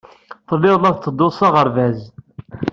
Telliḍ 0.47 0.77
la 0.81 0.91
tettedduḍ 0.95 1.31
s 1.37 1.39
aɣerbaz. 1.47 1.99